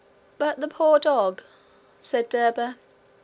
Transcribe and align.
'But 0.39 0.59
the 0.59 0.67
poor 0.67 0.97
dog!' 0.97 1.43
said 1.99 2.27
Derba. 2.29 2.75